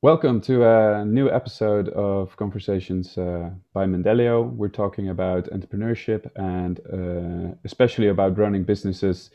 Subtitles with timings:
[0.00, 4.48] Welcome to a new episode of Conversations uh, by Mendelio.
[4.48, 9.30] We're talking about entrepreneurship and uh, especially about running businesses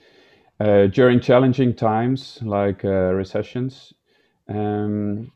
[0.62, 3.92] uh, during challenging times like uh, recessions.
[4.48, 5.34] Um,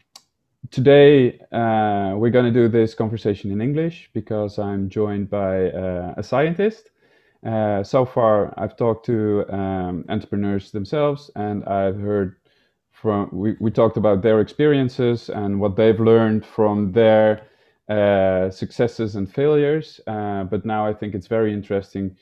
[0.71, 6.13] today, uh, we're going to do this conversation in English because I'm joined by uh,
[6.15, 6.91] a scientist.
[7.43, 12.37] so far, I've talked to um, entrepreneurs themselves and I've heard
[13.01, 17.43] from we, we talked about their experiences and what they've learned from their
[17.89, 20.01] uh, successes and failures.
[20.07, 22.17] Uh, but now I think it's very interesting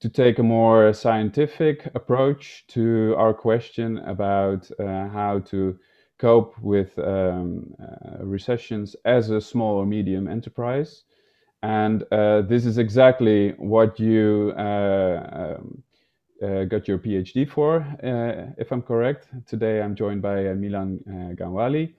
[0.00, 5.78] to take a more scientific approach to our question about uh, how to
[6.18, 11.04] cope with um, uh, recessions as a small or medium enterprise.
[11.62, 15.82] And uh, this is exactly what you uh, um,
[16.42, 19.28] uh, got your PhD for, uh, if I'm correct.
[19.46, 21.00] Today I'm joined by uh, Milan
[21.38, 21.94] Ganwali.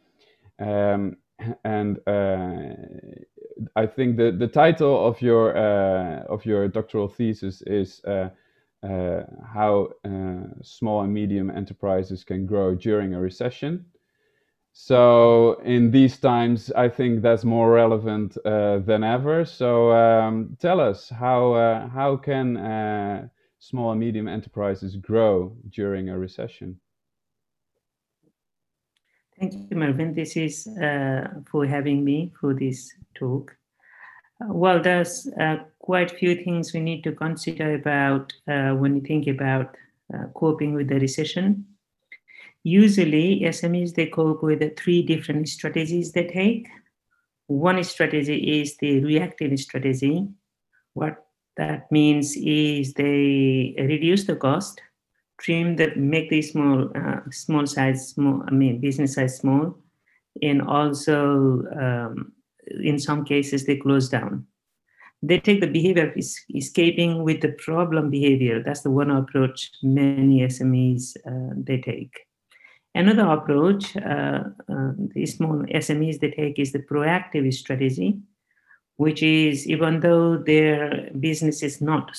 [0.60, 1.18] Um,
[1.64, 2.00] and
[3.76, 8.02] I think the, the title of your of your doctoral thesis is
[8.86, 13.84] uh, how uh, small and medium enterprises can grow during a recession.
[14.74, 19.44] So in these times, I think that's more relevant uh, than ever.
[19.46, 22.58] So um, tell us how how can
[23.70, 26.80] small and medium enterprises grow during a recession?
[29.40, 30.14] Thank you, Melvin.
[30.14, 33.56] This is uh, for having me for this talk.
[34.40, 38.96] Uh, well, there's uh, quite a few things we need to consider about uh, when
[38.96, 39.76] you think about
[40.14, 41.66] uh, coping with the recession.
[42.64, 46.68] Usually, SMEs they cope with the three different strategies they take.
[47.48, 50.28] One strategy is the reactive strategy.
[50.94, 51.25] What
[51.58, 54.82] that means is they reduce the cost,
[55.38, 59.78] trim the make the small uh, small size small I mean business size small,
[60.42, 62.34] and also um,
[62.84, 64.48] in some cases they close down.
[65.22, 66.18] They take the behavior of
[66.54, 68.62] escaping with the problem behavior.
[68.62, 72.28] That's the one approach many SMEs uh, they take.
[72.94, 78.20] Another approach uh, uh, the small SMEs they take is the proactive strategy
[78.98, 82.16] which is even though their business is not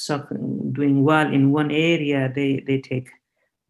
[0.72, 3.08] doing well in one area, they, they take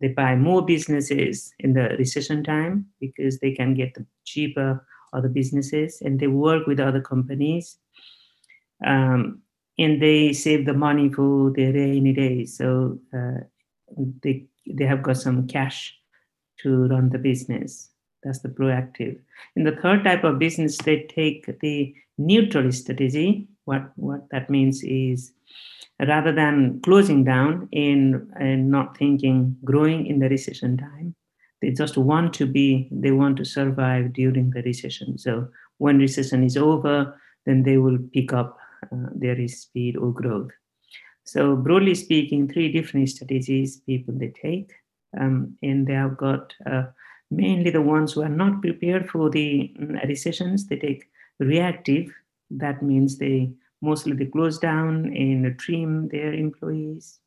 [0.01, 5.29] they buy more businesses in the recession time because they can get the cheaper other
[5.29, 7.79] businesses and they work with other companies
[8.85, 9.41] um,
[9.79, 12.57] and they save the money for their rainy days.
[12.57, 13.45] So uh,
[14.23, 15.95] they they have got some cash
[16.63, 17.91] to run the business.
[18.23, 19.19] That's the proactive.
[19.55, 24.83] In the third type of business they take the neutral strategy, what, what that means
[24.83, 25.33] is
[26.01, 31.15] rather than closing down and not thinking growing in the recession time,
[31.63, 35.19] they just want to be, they want to survive during the recession.
[35.19, 38.59] So when recession is over, then they will pick up
[38.93, 40.51] uh, their speed or growth.
[41.25, 44.71] So broadly speaking, three different strategies people they take,
[45.19, 46.85] um, and they have got uh,
[47.31, 50.67] mainly the ones who are not prepared for the mm, recessions.
[50.67, 51.09] They take
[51.39, 52.13] reactive,
[52.51, 53.53] that means they
[53.83, 57.21] mostly they close down and trim their employees.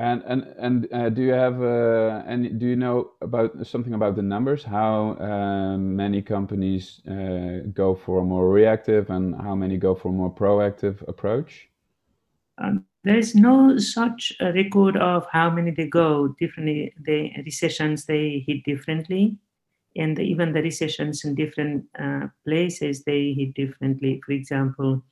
[0.00, 4.16] And and and uh, do you have uh, and do you know about something about
[4.16, 4.64] the numbers?
[4.64, 10.08] How uh, many companies uh, go for a more reactive, and how many go for
[10.08, 11.68] a more proactive approach?
[12.58, 16.92] Um, there is no such record of how many they go differently.
[17.00, 19.38] The recessions they hit differently
[19.98, 24.20] and even the recessions in different uh, places they hit differently.
[24.24, 25.02] For example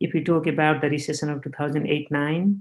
[0.00, 2.60] if we talk about the recession of 2008-9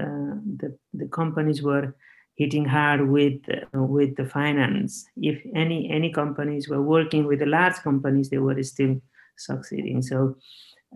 [0.00, 1.94] uh, the, the companies were
[2.34, 5.06] hitting hard with uh, with the finance.
[5.16, 9.00] If any any companies were working with the large companies they were still
[9.36, 10.02] succeeding.
[10.02, 10.36] So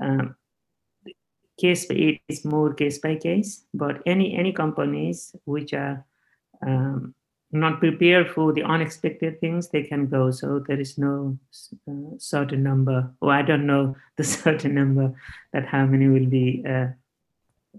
[0.00, 0.34] um,
[1.60, 6.04] case by it is more case by case but any any companies which are
[6.66, 7.14] um,
[7.52, 10.30] not prepared for the unexpected things, they can go.
[10.30, 11.38] So there is no
[11.88, 15.14] uh, certain number, or I don't know the certain number
[15.52, 16.88] that how many will be uh,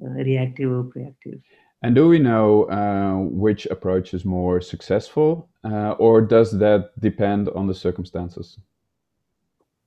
[0.04, 1.42] uh, reactive or reactive.
[1.84, 7.50] And do we know uh, which approach is more successful, uh, or does that depend
[7.50, 8.58] on the circumstances?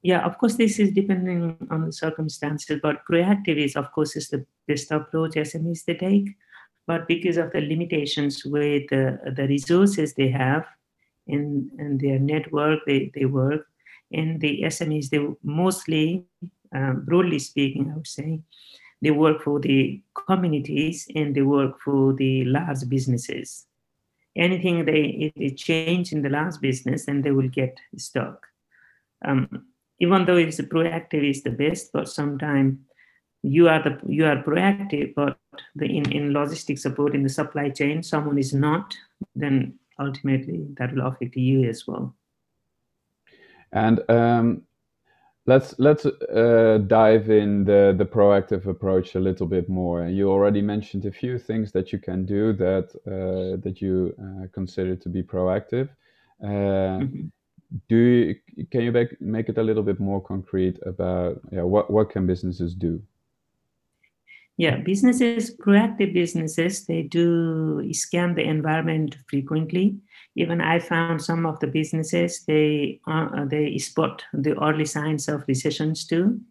[0.02, 4.28] Yeah, of course, this is depending on the circumstances, but proactive is, of course, is
[4.28, 6.28] the best approach SMEs they take
[6.90, 9.04] but because of the limitations with the,
[9.36, 10.64] the resources they have
[11.28, 13.62] in, in their network they, they work.
[14.12, 16.26] And the smes they mostly
[16.74, 18.40] um, broadly speaking i would say
[19.02, 23.66] they work for the communities and they work for the large businesses.
[24.36, 28.46] Anything they, they change in the large business and they will get stuck.
[29.24, 29.66] Um,
[30.00, 32.78] even though it's proactive is the best, but sometimes
[33.42, 35.38] you are the you are proactive, but
[35.74, 38.94] the in, in logistics support in the supply chain, someone is not,
[39.34, 42.14] then ultimately that will affect you as well.
[43.72, 44.62] And um,
[45.46, 50.06] let's let's uh, dive in the the proactive approach a little bit more.
[50.06, 54.46] You already mentioned a few things that you can do that uh, that you uh,
[54.52, 55.88] consider to be proactive.
[56.42, 57.26] Uh, mm-hmm.
[57.88, 58.34] Do you,
[58.72, 62.26] can you make, make it a little bit more concrete about yeah what what can
[62.26, 63.00] businesses do?
[64.60, 69.96] Yeah, businesses, proactive businesses, they do scan the environment frequently.
[70.36, 75.44] Even I found some of the businesses they uh, they spot the early signs of
[75.48, 76.42] recessions too.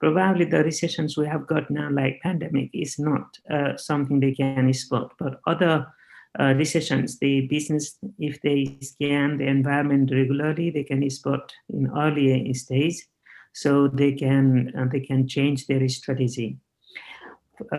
[0.00, 4.72] Probably the recessions we have got now, like pandemic, is not uh, something they can
[4.72, 5.12] spot.
[5.18, 5.86] But other
[6.40, 12.54] uh, recessions, the business, if they scan the environment regularly, they can spot in early
[12.54, 12.96] stage,
[13.52, 16.56] so they can uh, they can change their strategy.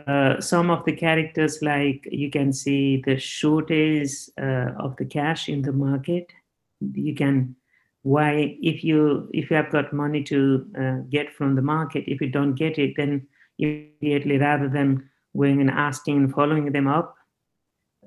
[0.07, 5.49] Uh, some of the characters like you can see the shortage uh, of the cash
[5.49, 6.31] in the market.
[6.79, 7.55] You can
[8.03, 12.19] why if you if you have got money to uh, get from the market if
[12.19, 13.25] you don't get it then
[13.57, 17.15] immediately rather than going and asking and following them up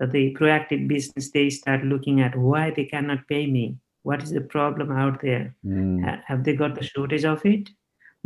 [0.00, 3.76] uh, the proactive business they start looking at why they cannot pay me.
[4.02, 5.56] What is the problem out there?
[5.64, 6.22] Mm.
[6.26, 7.70] have they got the shortage of it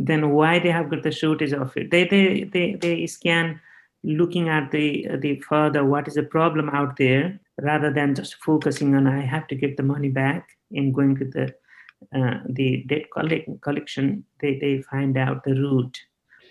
[0.07, 1.91] then why they have got the shortage of it?
[1.91, 3.59] They they they, they scan
[4.03, 8.95] looking at the the further what is the problem out there rather than just focusing
[8.95, 11.53] on i have to get the money back and going to the
[12.13, 14.25] uh, the debt collect, collection.
[14.39, 15.99] They, they find out the root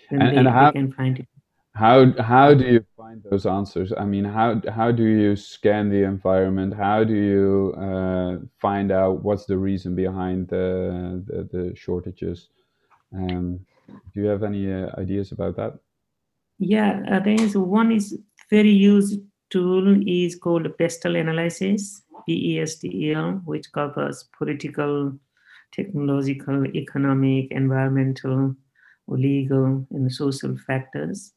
[0.09, 1.27] and, they, and how, they can find it.
[1.73, 3.93] how how do you find those answers?
[3.97, 6.73] I mean how how do you scan the environment?
[6.73, 12.49] How do you uh, find out what's the reason behind the the, the shortages
[13.13, 13.59] um,
[14.13, 15.79] do you have any uh, ideas about that?
[16.59, 18.17] Yeah, uh, there is one is
[18.49, 19.19] very used
[19.49, 25.13] tool is called PESTEL analysis, P-E-S-T-E-L, which covers political,
[25.73, 28.55] technological, economic, environmental,
[29.07, 31.33] legal, and social factors.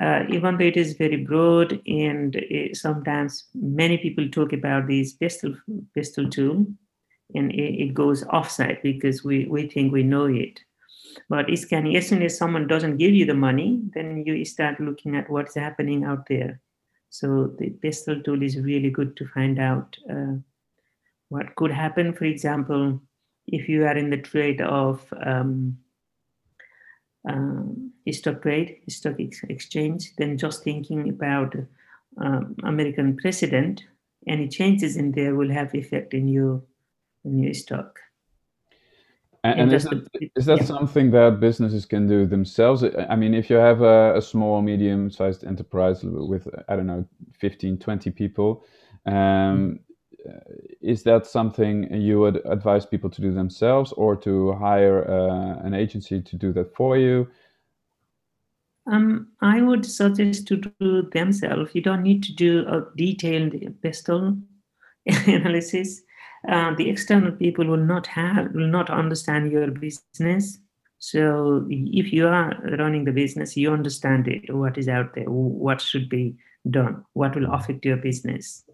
[0.00, 5.14] Uh, even though it is very broad and it, sometimes many people talk about these
[5.14, 5.54] PESTEL,
[5.94, 6.66] PESTEL tool
[7.34, 10.60] and it, it goes offside because we, we think we know it
[11.28, 15.16] but scanning, as soon as someone doesn't give you the money, then you start looking
[15.16, 16.60] at what's happening out there.
[17.10, 20.34] So the PESTEL tool is really good to find out uh,
[21.28, 22.12] what could happen.
[22.12, 23.00] For example,
[23.46, 25.78] if you are in the trade of um,
[27.28, 31.54] um, stock trade, stock ex- exchange, then just thinking about
[32.18, 33.84] um, American president,
[34.26, 36.62] any changes in there will have effect in your
[37.24, 37.98] in your stock.
[39.52, 40.64] And, and is that, is that yeah.
[40.64, 42.84] something that businesses can do themselves?
[43.08, 47.04] I mean, if you have a, a small, medium sized enterprise with, I don't know,
[47.38, 48.64] 15, 20 people,
[49.06, 49.78] um, mm.
[50.80, 55.74] is that something you would advise people to do themselves or to hire uh, an
[55.74, 57.28] agency to do that for you?
[58.90, 61.72] Um, I would suggest to do themselves.
[61.74, 64.38] You don't need to do a detailed PESTEL
[65.06, 66.02] analysis
[66.48, 70.58] uh, the external people will not have will not understand your business.
[70.98, 75.80] So if you are running the business you understand it what is out there what
[75.80, 76.36] should be
[76.70, 78.64] done what will affect your business.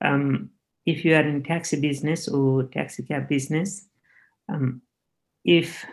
[0.00, 0.50] Um,
[0.84, 3.86] if you are in taxi business or taxi cab business
[4.48, 4.82] um,
[5.44, 5.84] if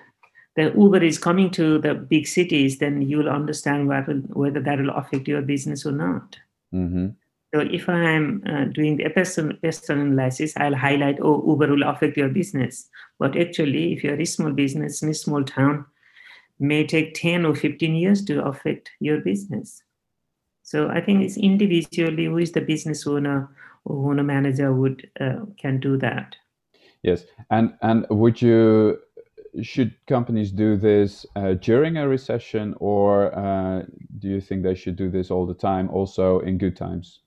[0.56, 4.79] the uber is coming to the big cities then you will understand will, whether that
[4.79, 6.38] will affect your business or not.
[6.74, 7.10] Mm-hmm.
[7.53, 12.29] So if I'm uh, doing the PESTEL analysis, I'll highlight, oh, Uber will affect your
[12.29, 12.89] business.
[13.19, 15.86] But actually, if you're a small business in a small town,
[16.60, 19.83] may take 10 or 15 years to affect your business.
[20.63, 23.55] So I think it's individually who is the business owner
[23.86, 26.36] or owner manager would uh, can do that.
[27.03, 28.98] Yes, and and would you
[29.62, 33.83] should companies do this uh, during a recession, or uh,
[34.19, 37.19] do you think they should do this all the time, also in good times?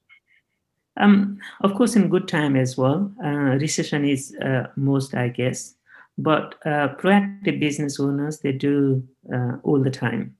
[0.96, 3.12] Um, of course, in good time as well.
[3.22, 5.74] Uh, recession is uh, most, I guess,
[6.16, 10.36] but uh, proactive business owners they do uh, all the time.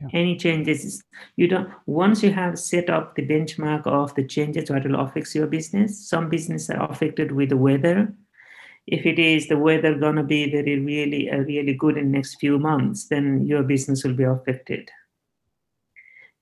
[0.00, 0.08] Yeah.
[0.12, 1.02] Any changes,
[1.36, 1.70] you don't.
[1.86, 6.08] Once you have set up the benchmark of the changes that will affect your business.
[6.08, 8.12] Some businesses are affected with the weather.
[8.86, 12.58] If it is the weather gonna be very really uh, really good in next few
[12.58, 14.90] months, then your business will be affected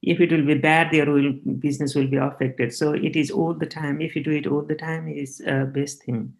[0.02, 3.54] if it will be bad their will, business will be affected so it is all
[3.54, 6.33] the time if you do it all the time is uh, best thing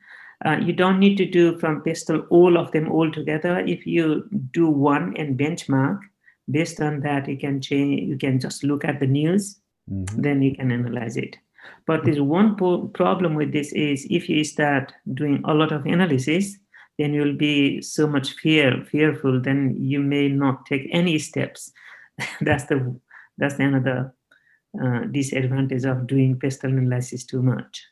[0.43, 3.61] Uh, you don't need to do from PESTEL all of them all together.
[3.61, 6.01] If you do one and benchmark,
[6.51, 8.09] based on that, you can change.
[8.09, 10.21] You can just look at the news, mm-hmm.
[10.21, 11.37] then you can analyze it.
[11.87, 15.87] But there's one po- problem with this is if you start doing a lot of
[15.87, 16.57] analysis,
[16.99, 19.41] then you'll be so much fear fearful.
[19.41, 21.73] Then you may not take any steps.
[22.41, 22.99] that's the
[23.41, 24.15] that's another
[24.83, 27.85] uh, disadvantage of doing PESTEL analysis too much.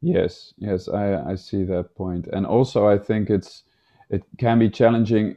[0.00, 2.28] Yes, yes, I, I see that point.
[2.32, 3.64] And also I think it's
[4.10, 5.36] it can be challenging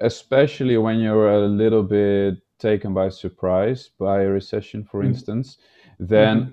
[0.00, 5.06] especially when you're a little bit taken by surprise by a recession, for mm.
[5.06, 5.58] instance,
[5.98, 6.52] then mm-hmm.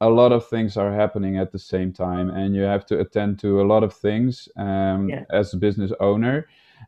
[0.00, 3.38] a lot of things are happening at the same time, and you have to attend
[3.40, 5.24] to a lot of things um, yeah.
[5.30, 6.46] as a business owner.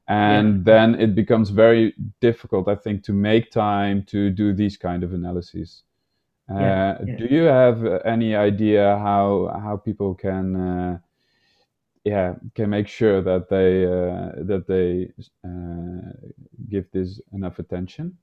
[0.09, 0.63] And yeah.
[0.65, 5.13] then it becomes very difficult, I think, to make time to do these kind of
[5.15, 5.83] analyses.
[6.51, 7.17] Uh, yeah, yeah.
[7.17, 10.99] Do you have any idea how how people can uh,
[12.05, 15.11] yeah can make sure that they uh, that they
[15.43, 16.13] uh,
[16.69, 18.19] give this enough attention?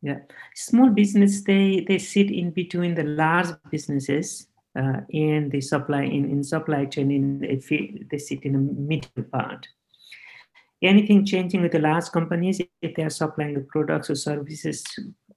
[0.00, 0.20] Yeah,
[0.54, 6.30] small business they they sit in between the large businesses uh, in the supply in,
[6.30, 9.68] in supply chain in they sit in the middle part
[10.82, 14.84] anything changing with the large companies if they are supplying the products or services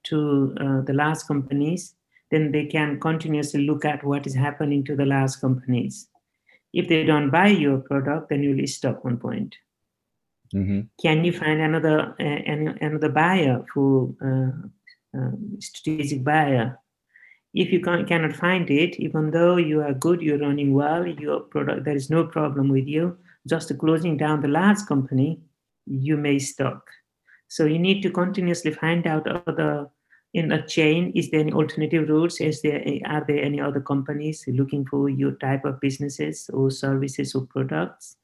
[0.04, 1.94] to uh, the large companies,
[2.30, 6.08] then they can continuously look at what is happening to the large companies.
[6.72, 9.56] If they don't buy your product, then you'll stop one point.
[10.54, 10.80] Mm-hmm.
[11.00, 15.30] Can you find another uh, another buyer for uh, uh,
[15.60, 16.78] strategic buyer?
[17.52, 21.40] If you can, cannot find it, even though you are good, you're running well, your
[21.40, 23.16] product there is no problem with you.
[23.48, 25.40] Just closing down the last company,
[25.86, 26.84] you may stop.
[27.48, 29.88] So you need to continuously find out other
[30.34, 31.12] in a chain.
[31.14, 32.40] Is there any alternative routes?
[32.40, 37.34] Is there are there any other companies looking for your type of businesses or services
[37.34, 38.16] or products?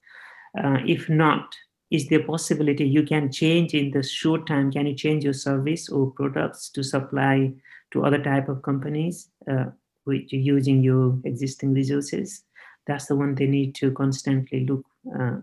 [0.56, 1.54] Uh, if not,
[1.90, 4.72] is there possibility you can change in the short time?
[4.72, 7.52] Can you change your service or products to supply
[7.92, 9.66] to other type of companies uh,
[10.04, 12.42] which using your existing resources?
[12.86, 14.84] That's the one they need to constantly look
[15.18, 15.36] uh,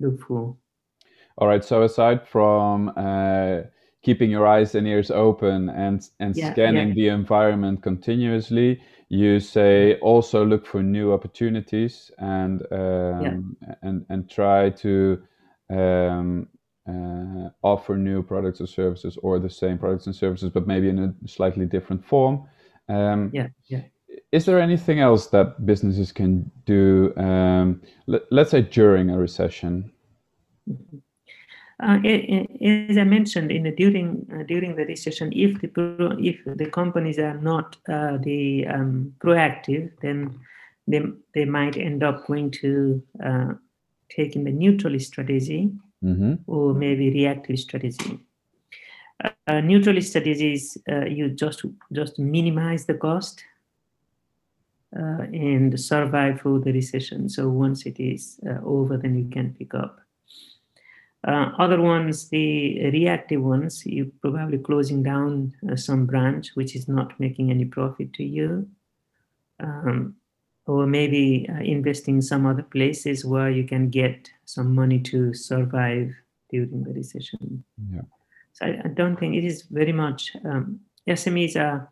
[0.00, 0.56] look for.
[1.38, 1.64] All right.
[1.64, 3.62] So aside from uh,
[4.02, 6.94] keeping your eyes and ears open and and yeah, scanning yeah.
[6.94, 13.74] the environment continuously, you say also look for new opportunities and um, yeah.
[13.82, 15.22] and and try to
[15.70, 16.48] um,
[16.88, 20.98] uh, offer new products or services or the same products and services, but maybe in
[20.98, 22.44] a slightly different form.
[22.88, 23.82] Um, yeah, yeah.
[24.36, 27.14] Is there anything else that businesses can do?
[27.16, 29.90] Um, let, us say during a recession.
[31.82, 35.70] Uh, as I mentioned, in the, during uh, during the recession, if the
[36.20, 40.38] if the companies are not uh, the um, proactive, then
[40.86, 41.00] they
[41.32, 43.54] they might end up going to uh,
[44.10, 45.70] taking the neutral strategy
[46.04, 46.34] mm-hmm.
[46.46, 48.20] or maybe reactive strategy.
[49.46, 53.42] Uh, neutral strategies uh, you just just minimize the cost
[54.96, 57.28] and survive through the recession.
[57.28, 60.00] So once it is over, then you can pick up.
[61.26, 66.86] Uh, other ones, the reactive ones, you probably closing down uh, some branch which is
[66.86, 68.68] not making any profit to you,
[69.58, 70.14] um,
[70.66, 76.14] or maybe uh, investing some other places where you can get some money to survive
[76.48, 77.64] during the recession.
[77.92, 78.02] Yeah.
[78.52, 81.90] So I, I don't think it is very much um, SMEs are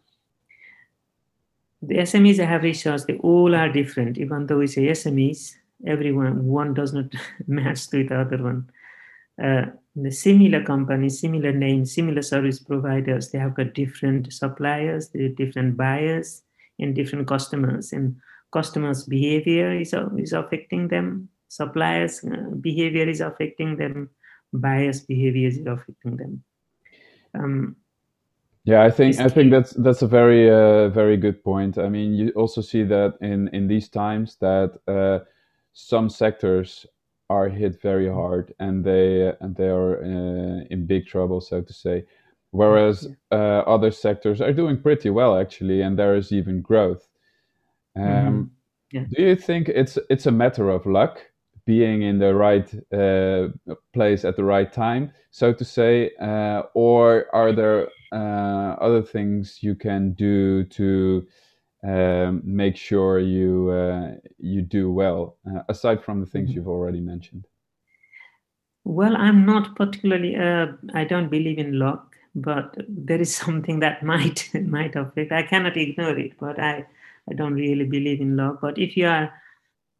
[1.87, 4.19] the SMEs I have researched, they all are different.
[4.19, 5.55] Even though we say SMEs,
[5.87, 7.07] everyone one does not
[7.47, 8.71] match to the other one
[9.43, 15.76] uh, the similar companies, similar names, similar service providers, they have got different suppliers, different
[15.76, 16.43] buyers,
[16.79, 17.93] and different customers.
[17.93, 18.17] And
[18.53, 21.29] customers' behavior is, is affecting them.
[21.49, 22.25] Suppliers'
[22.61, 24.11] behavior is affecting them.
[24.53, 26.45] Buyers' behavior is affecting them.
[27.35, 27.76] Um,
[28.64, 31.76] yeah, I think I think that's that's a very uh, very good point.
[31.76, 35.25] I mean, you also see that in in these times that uh,
[35.75, 36.87] some sectors
[37.28, 41.73] are hit very hard and they and they are uh, in big trouble, so to
[41.73, 42.04] say.
[42.52, 47.06] Whereas uh, other sectors are doing pretty well actually, and there is even growth.
[47.97, 48.44] Um, mm-hmm.
[48.92, 49.04] yeah.
[49.11, 51.21] Do you think it's it's a matter of luck,
[51.66, 53.49] being in the right uh,
[53.92, 59.59] place at the right time, so to say, uh, or are there uh, other things
[59.61, 61.26] you can do to
[61.83, 66.59] um, make sure you uh, you do well uh, aside from the things mm-hmm.
[66.59, 67.47] you've already mentioned
[68.85, 74.02] well i'm not particularly uh, i don't believe in luck but there is something that
[74.12, 76.87] might might affect i cannot ignore it but i
[77.30, 79.33] i don't really believe in luck but if you are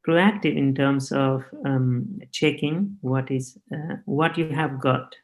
[0.07, 5.15] proactive in terms of um, checking what is uh, what you have got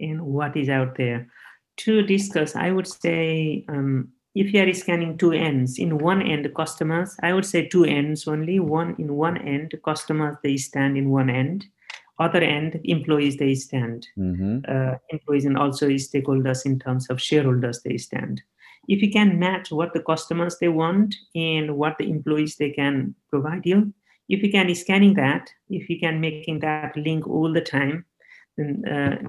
[0.00, 1.28] and what is out there.
[1.78, 6.48] To discuss, I would say um, if you are scanning two ends, in one end
[6.54, 8.60] customers, I would say two ends only.
[8.60, 11.66] One in one end, customers they stand in one end.
[12.20, 14.06] Other end, employees they stand.
[14.16, 14.58] Mm-hmm.
[14.68, 18.42] Uh, employees and also stakeholders in terms of shareholders they stand
[18.88, 23.14] if you can match what the customers they want and what the employees they can
[23.30, 23.92] provide you
[24.28, 28.04] if you can scanning that if you can making that link all the time
[28.56, 29.28] then uh,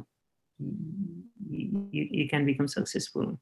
[0.59, 3.39] you, you can become successful.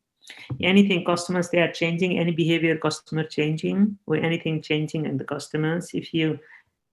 [0.61, 5.91] Anything customers they are changing any behavior customer changing or anything changing in the customers
[5.93, 6.39] if you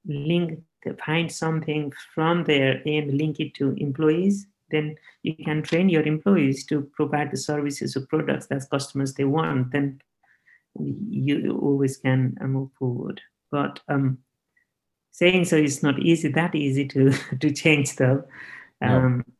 [0.04, 0.58] link
[1.04, 6.64] find something from there and link it to employees then you can train your employees
[6.64, 10.00] to provide the services or products that customers they want then
[10.74, 13.20] you always can uh, move forward.
[13.50, 14.18] But um,
[15.10, 18.24] saying so is not easy that easy to to change though.
[18.80, 19.34] Um, no.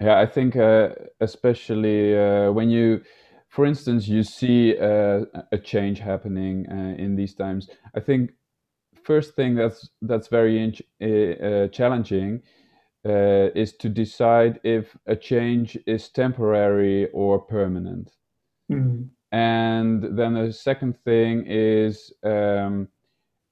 [0.00, 0.88] Yeah i think uh,
[1.20, 3.00] especially uh, when you
[3.48, 5.20] for instance you see uh,
[5.52, 8.30] a change happening uh, in these times i think
[9.04, 12.42] first thing that's that's very uh, challenging
[13.06, 18.10] uh, is to decide if a change is temporary or permanent.
[18.70, 19.04] Mm-hmm.
[19.30, 22.88] And then the second thing is um,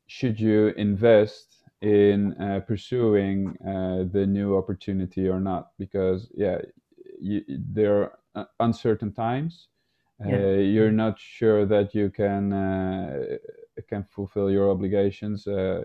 [0.07, 1.54] should you invest
[1.85, 5.69] in uh, pursuing uh, the new opportunity or not?
[5.79, 6.59] Because, yeah,
[7.21, 9.69] you, there are uncertain times.
[10.25, 10.55] Uh, yeah.
[10.57, 13.37] you're not sure that you can uh,
[13.89, 15.83] can fulfill your obligations uh,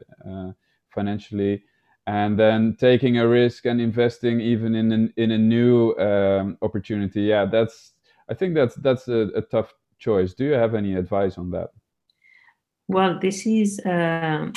[0.94, 1.64] financially
[2.06, 7.22] and then taking a risk and investing even in an, in a new um, opportunity
[7.22, 7.94] yeah that's
[8.30, 11.70] i think that's that's a, a, tough choice do you have any advice on that
[12.90, 14.48] well this is uh,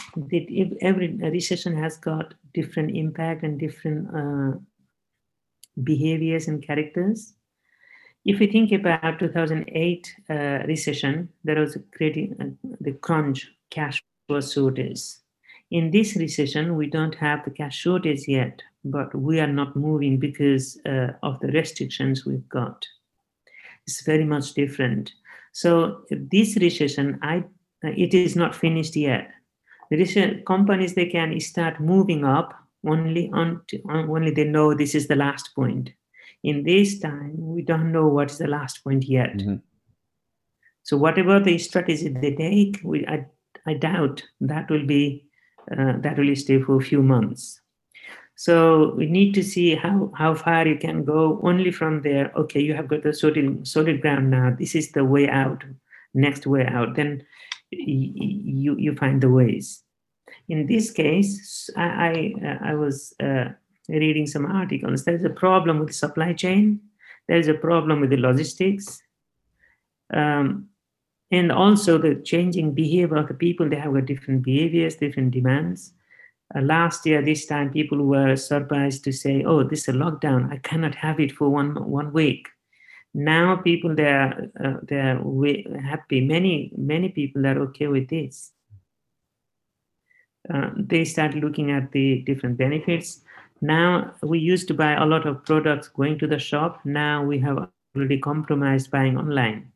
[0.91, 4.59] every recession has got different impact and different uh,
[5.83, 7.35] behaviors and characters
[8.25, 10.35] if we think about 2008 uh,
[10.67, 15.03] recession there was a creating uh, the crunch cash flow shortage
[15.73, 20.19] in this recession, we don't have the cash shortage yet, but we are not moving
[20.19, 22.87] because uh, of the restrictions we've got.
[23.87, 25.13] It's very much different.
[25.53, 27.45] So this recession, I
[27.83, 29.31] it is not finished yet.
[29.91, 32.55] The companies they can start moving up
[32.87, 35.91] only on only they know this is the last point.
[36.43, 39.37] In this time, we don't know what is the last point yet.
[39.37, 39.57] Mm-hmm.
[40.83, 43.27] So whatever the strategy they take, we I,
[43.67, 45.27] I doubt that will be
[45.71, 47.61] uh, that will stay for a few months.
[48.35, 52.33] So we need to see how, how far you can go only from there.
[52.37, 54.57] Okay, you have got the solid, solid ground now.
[54.59, 55.63] This is the way out,
[56.15, 56.97] next way out.
[56.97, 57.23] Then
[57.73, 59.83] you, you find the ways.
[60.49, 63.47] In this case, I, I, I was uh,
[63.89, 65.05] reading some articles.
[65.05, 66.81] There's a problem with supply chain.
[67.29, 69.03] There's a problem with the logistics.
[70.13, 70.69] Um,
[71.33, 75.95] and also the changing behavior of the people they have got different behaviors different demands
[76.55, 80.53] uh, last year this time people were surprised to say oh this is a lockdown
[80.53, 82.49] i cannot have it for one one week
[83.15, 85.21] now people they're uh, they're
[85.81, 86.21] happy.
[86.21, 88.53] Many many people are okay with this.
[90.53, 93.21] Uh, they start looking at the different benefits.
[93.61, 96.81] Now we used to buy a lot of products going to the shop.
[96.85, 99.73] Now we have already compromised buying online.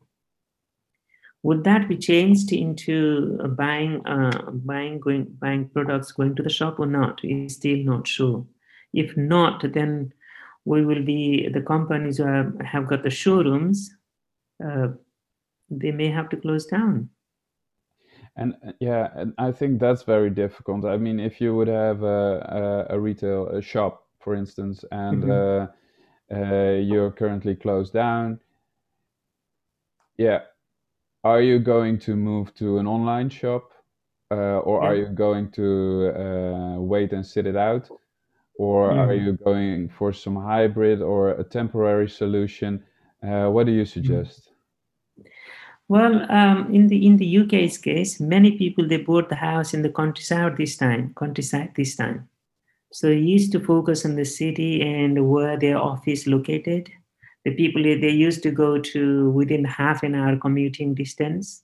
[1.43, 6.79] Would that be changed into buying uh, buying going buying products going to the shop
[6.79, 7.23] or not?
[7.23, 8.45] Is still not sure.
[8.93, 10.11] If not then
[10.67, 13.89] we will be the companies who have, have got the showrooms
[14.65, 14.87] uh,
[15.69, 17.09] they may have to close down
[18.35, 22.03] and uh, yeah and i think that's very difficult i mean if you would have
[22.03, 26.35] a, a, a retail a shop for instance and mm-hmm.
[26.35, 28.39] uh, uh you're currently closed down
[30.17, 30.41] yeah
[31.23, 33.71] are you going to move to an online shop
[34.31, 34.89] uh, or yeah.
[34.89, 37.89] are you going to uh, wait and sit it out
[38.57, 42.83] or are you going for some hybrid or a temporary solution?
[43.23, 44.49] Uh, what do you suggest?
[45.87, 49.83] Well um, in the in the uk's case many people they bought the house in
[49.83, 52.27] the countryside this time countryside this time.
[52.91, 56.89] So they used to focus on the city and where their office located.
[57.45, 61.63] The people they used to go to within half an hour commuting distance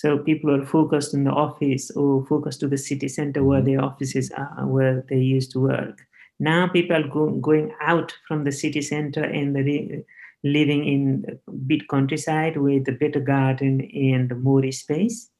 [0.00, 3.72] so people are focused in the office or focused to the city center where mm-hmm.
[3.72, 6.00] their offices are where they used to work
[6.38, 10.04] now people are go, going out from the city center and the,
[10.42, 15.30] living in bit countryside with a better garden and the more space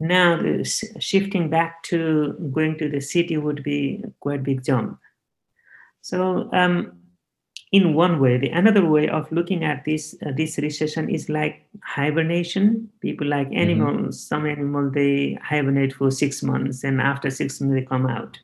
[0.00, 0.64] now the
[0.98, 4.98] shifting back to going to the city would be quite big jump.
[6.00, 6.99] So um,
[7.72, 11.66] in one way, the another way of looking at this uh, this recession is like
[11.84, 12.90] hibernation.
[13.00, 13.58] People like mm-hmm.
[13.58, 14.16] animals.
[14.16, 14.34] Mm-hmm.
[14.34, 18.38] Some animal they hibernate for six months, and after six months they come out.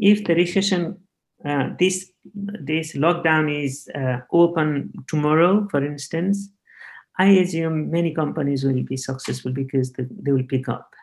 [0.00, 0.98] If the recession,
[1.44, 6.50] uh, this this lockdown is uh, open tomorrow, for instance,
[7.16, 10.94] I assume many companies will be successful because the, they will pick up.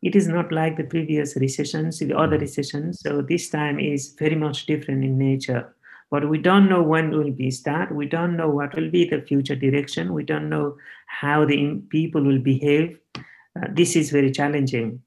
[0.00, 2.42] It is not like the previous recessions, the other mm-hmm.
[2.42, 3.00] recessions.
[3.00, 5.74] So this time is very much different in nature.
[6.10, 7.94] But we don't know when will be start.
[7.94, 10.14] We don't know what will be the future direction.
[10.14, 12.98] We don't know how the people will behave.
[13.14, 15.02] Uh, this is very challenging.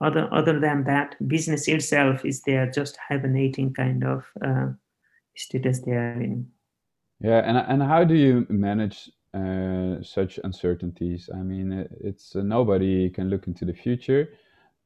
[0.00, 4.68] Other other than that, business itself is there just hibernating kind of uh,
[5.34, 6.48] status they are in.
[7.20, 11.30] Yeah, and and how do you manage uh, such uncertainties?
[11.34, 14.34] I mean, it's uh, nobody can look into the future,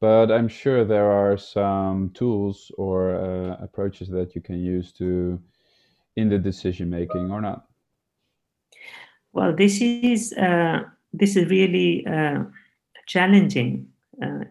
[0.00, 5.40] but I'm sure there are some tools or uh, approaches that you can use to
[6.16, 7.66] in the decision making or not.
[9.32, 12.44] Well, this is uh, this is really uh,
[13.06, 13.88] challenging
[14.22, 14.44] uh,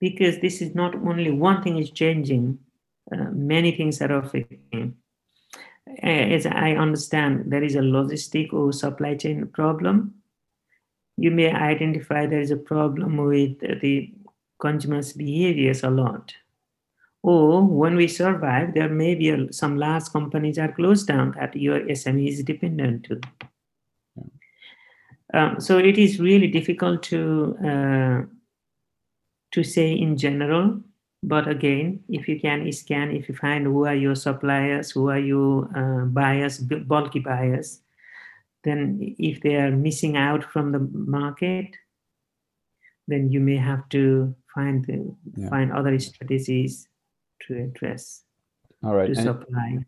[0.00, 2.58] because this is not only one thing is changing,
[3.32, 4.96] many things are affecting
[6.02, 10.14] as I understand, there is a logistic or supply chain problem.
[11.16, 14.12] You may identify there is a problem with the
[14.60, 16.34] consumers' behaviors a lot.
[17.22, 21.54] Or when we survive, there may be a, some large companies are closed down that
[21.56, 23.20] your SME is dependent to.
[25.34, 28.22] Um, so it is really difficult to uh,
[29.52, 30.80] to say in general
[31.22, 35.18] but again, if you can scan, if you find who are your suppliers, who are
[35.18, 37.80] your uh, buyers, bulky buyers,
[38.62, 41.74] then if they are missing out from the market,
[43.08, 45.48] then you may have to find the, yeah.
[45.48, 46.88] find other strategies
[47.46, 48.24] to address.
[48.84, 49.12] All right.
[49.12, 49.78] To and, supply.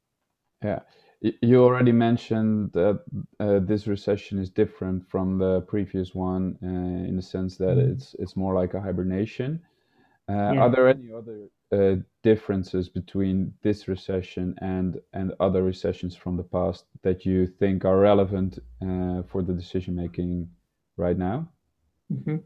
[0.62, 0.80] Yeah.
[1.20, 3.02] You already mentioned that
[3.38, 7.92] uh, this recession is different from the previous one uh, in the sense that mm-hmm.
[7.92, 9.60] it's it's more like a hibernation.
[10.28, 10.60] Uh, yeah.
[10.60, 16.42] Are there any other uh, differences between this recession and and other recessions from the
[16.42, 20.48] past that you think are relevant uh, for the decision making
[20.96, 21.48] right now?
[22.10, 22.36] Mm-hmm.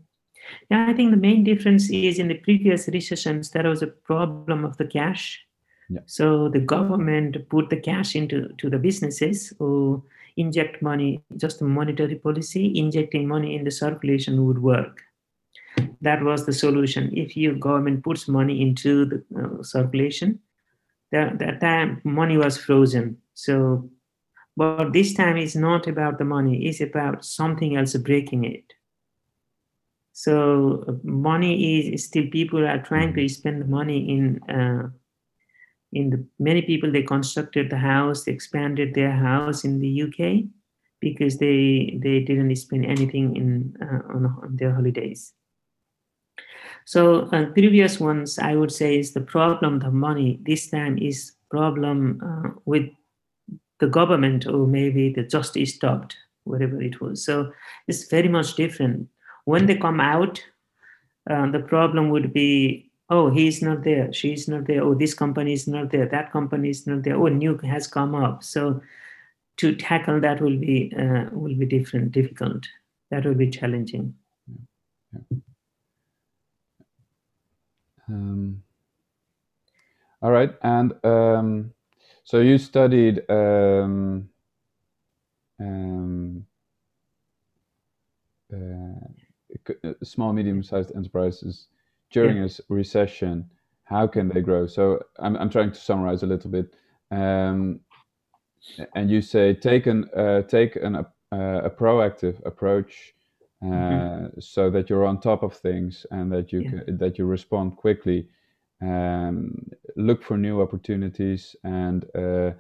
[0.70, 4.64] Yeah, I think the main difference is in the previous recessions there was a problem
[4.64, 5.40] of the cash.
[5.88, 6.01] Yeah.
[6.07, 10.05] So the government put the cash into to the businesses who
[10.37, 15.03] inject money, just monetary policy, injecting money in the circulation would work
[16.01, 17.11] that was the solution.
[17.16, 20.40] If your government puts money into the uh, circulation,
[21.11, 23.18] that, that time money was frozen.
[23.35, 23.90] So,
[24.57, 28.73] but this time is not about the money; it's about something else breaking it.
[30.16, 34.42] So, money is still people are trying to spend the money in.
[34.48, 34.90] Uh,
[35.92, 40.44] in the many people they constructed the house, expanded their house in the UK
[41.00, 45.33] because they they didn't spend anything in uh, on, on their holidays.
[46.85, 50.40] So uh, previous ones, I would say, is the problem the money.
[50.42, 52.90] This time is problem uh, with
[53.81, 57.24] the government or maybe the justice stopped, whatever it was.
[57.24, 57.53] So
[57.88, 59.09] it's very much different.
[59.44, 60.42] When they come out,
[61.28, 65.52] uh, the problem would be, oh, he's not there, she's not there, oh, this company
[65.52, 68.42] is not there, that company is not there, oh, new has come up.
[68.42, 68.80] So
[69.57, 72.66] to tackle that will be uh, will be different, difficult.
[73.11, 74.14] That will be challenging.
[74.48, 75.20] Yeah.
[75.30, 75.38] Yeah.
[78.09, 78.62] Um,
[80.20, 81.72] all right, and um,
[82.24, 84.28] so you studied um,
[85.61, 86.46] um
[88.52, 89.09] uh,
[90.02, 91.68] small, medium-sized enterprises
[92.10, 92.44] during yeah.
[92.46, 93.48] a recession.
[93.84, 94.66] How can they grow?
[94.66, 96.74] So I'm I'm trying to summarize a little bit.
[97.10, 97.80] Um,
[98.94, 103.14] and you say take an uh, take an, uh, a proactive approach
[103.62, 104.26] mm-hmm.
[104.26, 106.70] Uh, so that you're on top of things and that you yeah.
[106.70, 108.28] can, that you respond quickly.
[108.82, 112.50] Um, look for new opportunities and uh,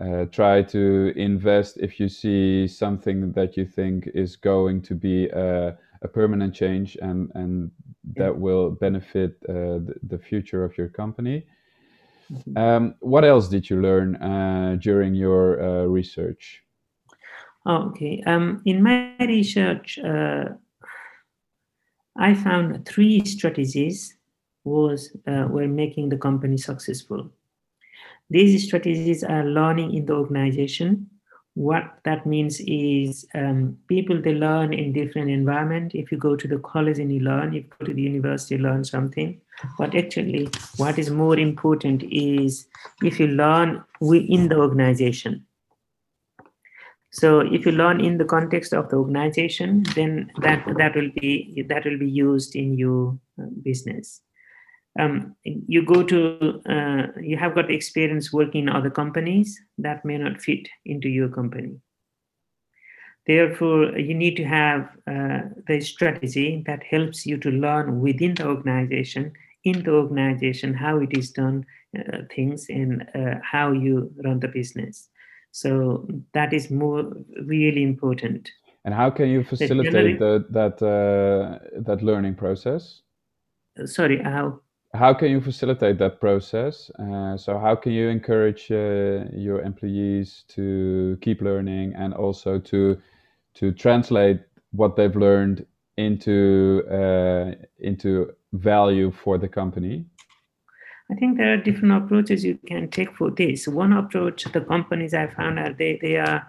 [0.00, 5.28] uh, try to invest if you see something that you think is going to be
[5.28, 7.70] a, a permanent change and and
[8.16, 11.46] that will benefit uh, the, the, future of your company.
[12.32, 12.56] Mm-hmm.
[12.56, 16.62] Um, what else did you learn uh, during your uh, research?
[17.66, 18.22] Oh, okay.
[18.26, 20.44] Um, in my research, uh,
[22.16, 24.16] I found three strategies
[24.64, 27.30] was uh, were making the company successful.
[28.30, 31.09] These strategies are learning in the organization,
[31.54, 35.94] what that means is um, people they learn in different environment.
[35.94, 38.54] If you go to the college and you learn if you go to the university
[38.54, 39.40] you learn something.
[39.78, 42.66] But actually what is more important is
[43.02, 45.46] if you learn within the organization.
[47.12, 51.64] So if you learn in the context of the organization then that that will be
[51.68, 54.22] that will be used in your uh, business
[55.00, 60.18] um, you go to uh, you have got experience working in other companies that may
[60.18, 61.72] not fit into your company.
[63.26, 68.46] Therefore you need to have uh, the strategy that helps you to learn within the
[68.46, 69.32] organization
[69.64, 71.64] in the organization how it is done
[71.98, 75.08] uh, things and uh, how you run the business.
[75.52, 77.12] So that is more
[77.44, 78.50] really important.
[78.84, 83.02] And how can you facilitate the, that uh, that learning process?
[83.84, 84.60] Sorry how
[84.92, 86.90] how can you facilitate that process?
[86.98, 93.00] Uh, so how can you encourage uh, your employees to keep learning and also to
[93.54, 94.40] to translate
[94.72, 95.64] what they've learned
[95.96, 100.04] into uh, into value for the company?
[101.10, 103.66] I think there are different approaches you can take for this.
[103.66, 106.46] One approach, the companies I found are they they are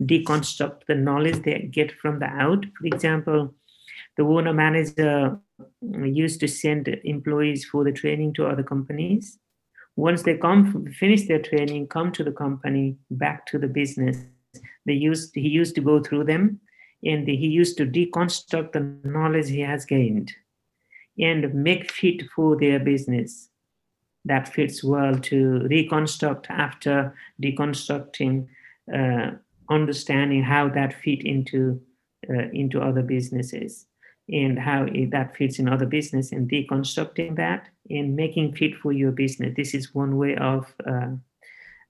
[0.00, 2.64] deconstruct the knowledge they get from the out.
[2.78, 3.54] For example,
[4.16, 5.38] the owner manager
[5.80, 9.38] used to send employees for the training to other companies.
[9.96, 14.16] Once they come finish their training, come to the company, back to the business.
[14.86, 16.60] They used he used to go through them,
[17.04, 20.32] and he used to deconstruct the knowledge he has gained,
[21.18, 23.48] and make fit for their business.
[24.24, 28.48] That fits well to reconstruct after deconstructing,
[28.94, 29.32] uh,
[29.68, 31.80] understanding how that fit into
[32.28, 33.86] uh, into other businesses
[34.32, 38.92] and how it, that fits in other business and deconstructing that and making fit for
[38.92, 39.54] your business.
[39.56, 41.16] This is one way of uh,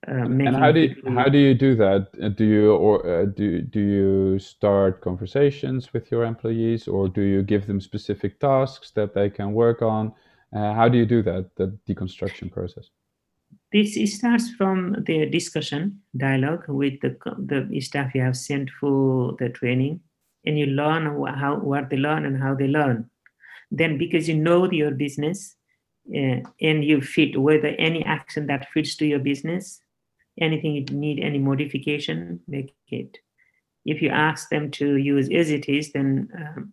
[0.08, 2.08] uh, and how do you, how do you do that?
[2.22, 7.20] Uh, do you or uh, do do you start conversations with your employees, or do
[7.20, 10.14] you give them specific tasks that they can work on?
[10.56, 11.50] Uh, how do you do that?
[11.56, 12.88] The deconstruction process.
[13.72, 19.50] This starts from the discussion dialogue with the the staff you have sent for the
[19.50, 20.00] training
[20.44, 23.10] and you learn how what they learn and how they learn.
[23.70, 25.56] Then because you know your business
[26.08, 29.80] uh, and you fit whether any action that fits to your business
[30.40, 33.18] anything you need any modification make it.
[33.84, 36.72] If you ask them to use as it is then um,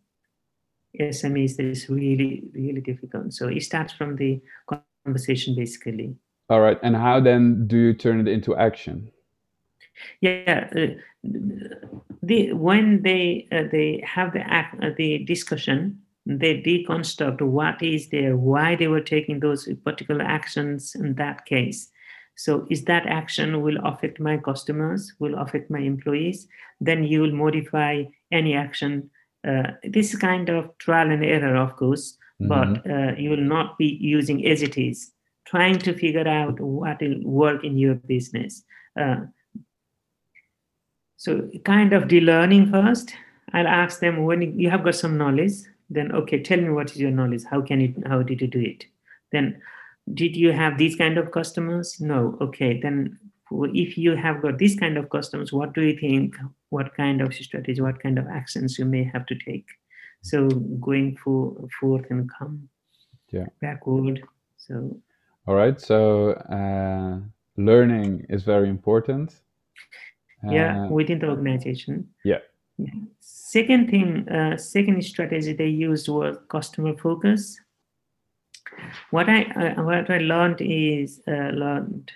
[1.00, 3.34] smes is really really difficult.
[3.34, 4.42] So it starts from the
[5.06, 6.16] conversation basically.
[6.50, 6.80] All right.
[6.82, 9.12] And how then do you turn it into action
[10.22, 10.88] yeah uh,
[12.24, 18.10] the, when they uh, they have the act, uh, the discussion they deconstruct what is
[18.10, 21.90] there why they were taking those particular actions in that case.
[22.36, 26.48] So is that action will affect my customers will affect my employees?
[26.80, 29.10] Then you will modify any action.
[29.48, 32.50] Uh, this kind of trial and error of course mm-hmm.
[32.50, 35.14] but uh, you will not be using as it is
[35.48, 38.64] trying to figure out what will work in your business.
[39.00, 39.18] Uh,
[41.18, 43.14] so kind of de-learning first.
[43.54, 45.54] I'll ask them when you have got some knowledge,
[45.90, 47.44] then okay, tell me what is your knowledge?
[47.50, 48.86] How can it how did you do it?
[49.32, 49.62] Then
[50.14, 52.00] did you have these kind of customers?
[52.00, 52.38] No.
[52.42, 53.20] Okay, then
[53.52, 56.36] if you have got this kind of customers, what do you think?
[56.70, 59.66] What kind of strategy, what kind of actions you may have to take?
[60.22, 62.70] So going for, forth and come
[63.32, 63.46] yeah.
[63.62, 64.22] backward.
[64.58, 65.00] So
[65.48, 65.80] all right.
[65.80, 67.20] So uh,
[67.56, 69.40] learning is very important
[70.44, 72.10] yeah uh, within the organization.
[72.78, 72.92] yeah.
[73.20, 77.60] second thing uh, second strategy they used was customer focus.
[79.12, 82.12] What i uh, what i learned is uh, learned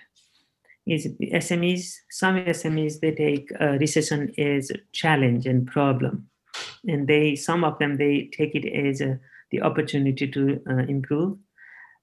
[0.86, 6.28] is smes some smes they take uh, recession as a challenge and problem.
[6.86, 9.02] And they some of them they take it as
[9.50, 11.38] the opportunity to uh, improve.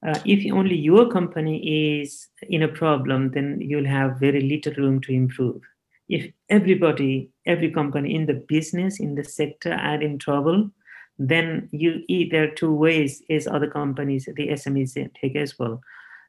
[0.05, 5.01] Uh, if only your company is in a problem, then you'll have very little room
[5.01, 5.61] to improve
[6.09, 10.71] if everybody, every company in the business, in the sector are in trouble,
[11.19, 15.81] then you are two ways is other companies, the SMEs take as well.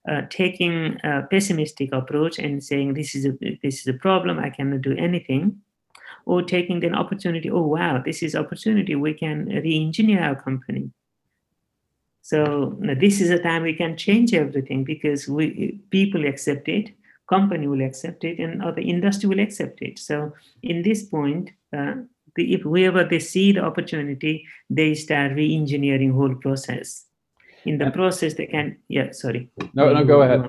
[0.09, 4.51] Uh, taking a pessimistic approach and saying this is a this is a problem, I
[4.51, 5.61] cannot do anything,
[6.25, 10.90] or taking an opportunity, oh wow, this is opportunity, we can re-engineer our company.
[12.23, 16.93] So this is a time we can change everything because we people accept it
[17.31, 19.99] company will accept it and or the industry will accept it.
[19.99, 21.95] So in this point uh,
[22.37, 27.07] the, if wherever they see the opportunity they start re-engineering whole process.
[27.64, 29.51] In the process they can yeah sorry.
[29.75, 30.49] No no go ahead.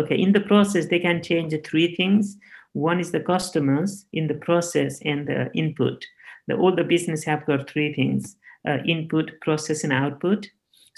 [0.00, 2.36] Okay in the process they can change three things.
[2.72, 6.04] One is the customers in the process and the input.
[6.46, 8.36] The, all the business have got three things:
[8.68, 10.48] uh, input, process, and output.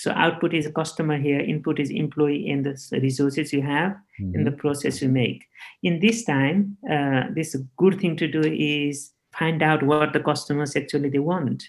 [0.02, 4.34] So output is a customer here, input is employee and the resources you have mm-hmm.
[4.34, 5.44] in the process you make.
[5.84, 10.74] In this time, uh, this good thing to do is find out what the customers
[10.74, 11.62] actually they want.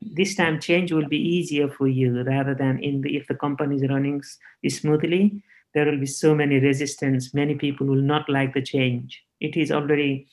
[0.00, 3.76] This time change will be easier for you rather than in the, if the company
[3.76, 4.22] is running
[4.66, 5.42] smoothly,
[5.74, 7.34] there will be so many resistance.
[7.34, 9.22] Many people will not like the change.
[9.38, 10.28] It is already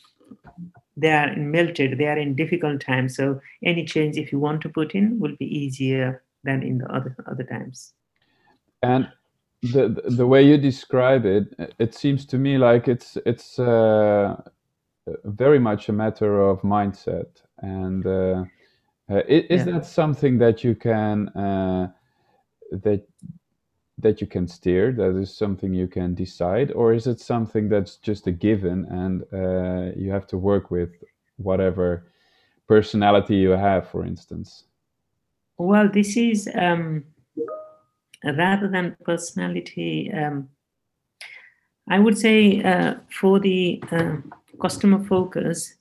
[0.97, 4.69] they are melted they are in difficult times so any change if you want to
[4.69, 7.93] put in will be easier than in the other other times.
[8.81, 9.09] And
[9.61, 14.35] the the way you describe it, it seems to me like it's it's uh,
[15.23, 17.41] very much a matter of mindset.
[17.59, 18.45] And uh,
[19.09, 19.73] uh, is, yeah.
[19.73, 21.91] that something that you can uh,
[22.71, 23.07] that
[23.97, 24.91] that you can steer?
[24.91, 29.23] That is something you can decide, or is it something that's just a given and
[29.33, 30.91] uh, you have to work with
[31.37, 32.11] whatever
[32.67, 34.65] personality you have, for instance?
[35.57, 37.05] Well, this is um,
[38.23, 40.11] rather than personality.
[40.11, 40.49] Um,
[41.87, 44.17] I would say uh, for the uh,
[44.61, 45.75] customer focus,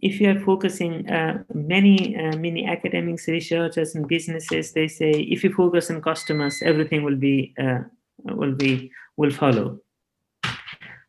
[0.00, 5.44] if you are focusing uh, many uh, many academics, researchers, and businesses, they say if
[5.44, 7.80] you focus on customers, everything will be uh,
[8.24, 9.78] will be will follow.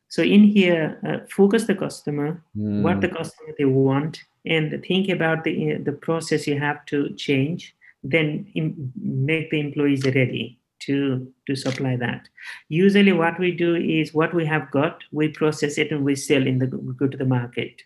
[0.09, 2.83] So in here, uh, focus the customer, mm.
[2.83, 3.15] what the hmm.
[3.15, 9.49] customer they want, and think about the the process you have to change then make
[9.49, 12.27] the employees ready to to supply that.
[12.69, 16.45] Usually what we do is what we have got we process it and we sell
[16.45, 17.81] in the go to the market.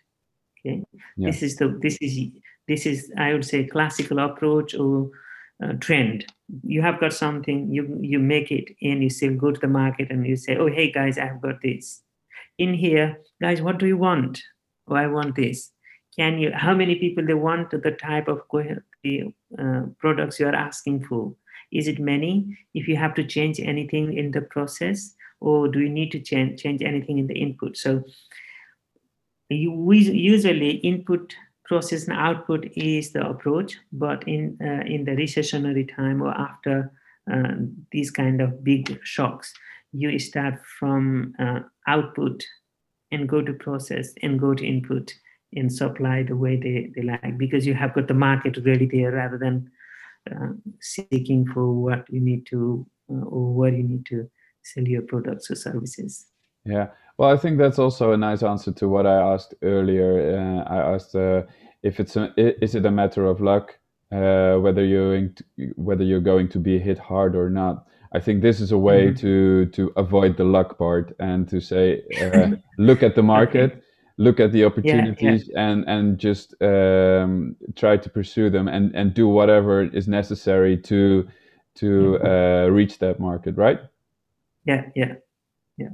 [0.60, 0.84] Okay?
[1.16, 1.30] Yeah.
[1.30, 2.18] this is the this is
[2.68, 5.12] this is i would say classical approach or
[5.64, 6.26] uh, trend.
[6.64, 10.12] You have got something you you make it and you still go to the market
[10.12, 12.02] and you say oh hey guys i've got this.
[12.58, 14.42] In here guys what do you want?
[14.88, 15.72] Oh i want this
[16.18, 18.42] can you how many people they want to the type of
[19.60, 21.34] uh, products you are asking for?
[21.72, 22.58] Is it many?
[22.74, 26.62] If you have to change anything in the process or do you need to change
[26.62, 27.78] change anything in the input?
[27.78, 28.04] So
[29.50, 31.34] you we usually input
[31.66, 36.92] process and output is the approach but in uh, in the recessionary time or after
[37.32, 37.54] uh,
[37.92, 39.54] these kind of big shocks
[39.92, 42.44] you start from uh, output
[43.12, 45.14] and go to process and go to input
[45.54, 49.12] and supply the way they, they like because you have got the market ready there
[49.12, 49.70] rather than
[50.30, 50.50] uh,
[50.82, 54.30] seeking for what you need to uh, or where you need to
[54.64, 56.26] sell your products or services.
[56.66, 60.38] Yeah, well, I think that's also a nice answer to what I asked earlier.
[60.38, 61.44] Uh, I asked uh,
[61.82, 62.34] if it's a,
[62.64, 63.78] is it a matter of luck
[64.12, 65.30] uh, whether you're
[65.76, 67.86] whether you're going to be hit hard or not.
[68.14, 69.20] I think this is a way mm-hmm.
[69.20, 73.72] to to avoid the luck part and to say uh, look at the market.
[73.72, 73.82] Okay
[74.18, 75.70] look at the opportunities yeah, yeah.
[75.70, 81.28] and and just um, try to pursue them and and do whatever is necessary to
[81.76, 82.26] to mm-hmm.
[82.26, 83.80] uh, reach that market right?
[84.66, 85.14] Yeah yeah
[85.78, 85.90] yeah.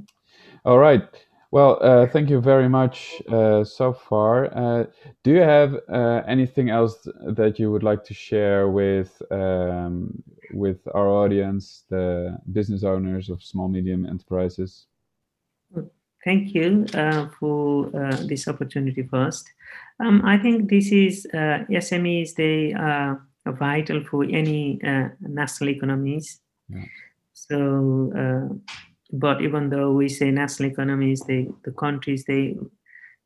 [0.64, 1.02] All right.
[1.50, 4.46] Well uh, thank you very much uh, so far.
[4.56, 4.84] Uh,
[5.22, 10.78] do you have uh, anything else that you would like to share with um, with
[10.94, 14.86] our audience the business owners of small medium enterprises
[16.24, 19.46] Thank you uh, for uh, this opportunity first.
[20.00, 26.40] Um, I think this is uh, SMEs, they are vital for any uh, national economies.
[26.68, 26.84] Yeah.
[27.34, 28.54] So, uh,
[29.12, 32.56] but even though we say national economies, they, the countries, they,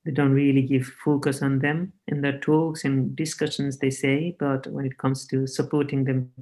[0.04, 4.66] they don't really give focus on them in their talks and discussions, they say, but
[4.66, 6.32] when it comes to supporting them,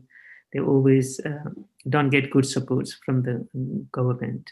[0.53, 1.51] they always uh,
[1.88, 3.47] don't get good supports from the
[3.92, 4.51] government.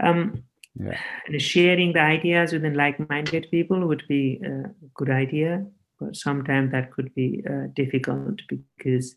[0.00, 0.44] Um,
[0.78, 0.98] yeah.
[1.26, 5.66] And sharing the ideas within like-minded people would be a good idea,
[5.98, 9.16] but sometimes that could be uh, difficult because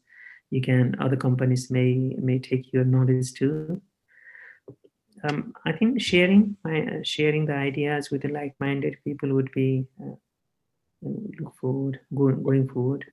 [0.52, 3.82] you can other companies may may take your knowledge too.
[5.24, 9.86] Um, I think sharing my uh, sharing the ideas with the like-minded people would be
[10.02, 10.15] uh,
[11.01, 13.05] look forward going going forward.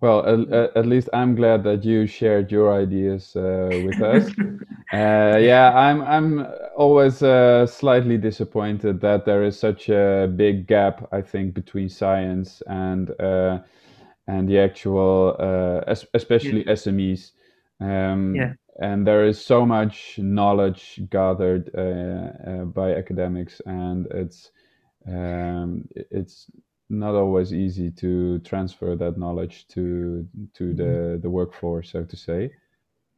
[0.00, 4.28] Well, at, at, least I'm glad that you shared your ideas uh, with us.
[4.92, 11.08] uh, yeah, I'm I'm always uh, slightly disappointed that there is such a big gap.
[11.12, 13.60] I think between science and uh,
[14.26, 16.72] and the actual, uh, especially yeah.
[16.72, 17.32] SMEs.
[17.80, 18.52] Um, yeah.
[18.80, 24.50] And there is so much knowledge gathered uh, by academics, and it's
[25.06, 26.50] um, it's
[26.98, 30.76] not always easy to transfer that knowledge to to mm-hmm.
[30.76, 32.50] the the work floor, so to say.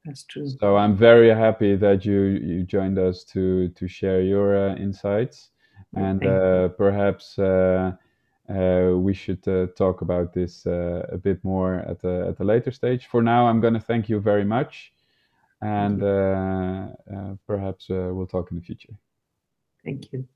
[0.05, 0.49] That's true.
[0.49, 5.51] So I'm very happy that you you joined us to to share your uh, insights.
[5.95, 7.93] and uh, perhaps uh,
[8.49, 12.45] uh, we should uh, talk about this uh, a bit more at a, at a
[12.45, 13.07] later stage.
[13.07, 14.93] For now, I'm going to thank you very much,
[15.61, 18.95] and uh, uh, perhaps uh, we'll talk in the future.
[19.85, 20.27] Thank you.